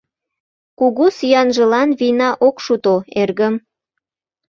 —Кугу 0.79 1.05
сӱанжылан 1.17 1.89
вийна 1.99 2.29
ок 2.47 2.55
шуто, 2.65 2.95
эргым. 3.21 3.55